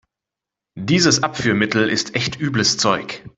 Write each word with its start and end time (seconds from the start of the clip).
Dieses 0.79 1.21
Abführmittel 1.21 1.87
ist 1.87 2.15
echt 2.15 2.35
übles 2.39 2.75
Zeug. 2.77 3.21